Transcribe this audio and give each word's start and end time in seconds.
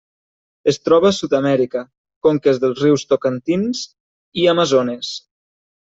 Es 0.71 0.79
troba 0.87 1.07
a 1.09 1.15
Sud-amèrica: 1.17 1.83
conques 2.29 2.63
dels 2.65 2.83
rius 2.87 3.07
Tocantins 3.13 3.87
i 4.45 4.51
Amazones. 4.57 5.17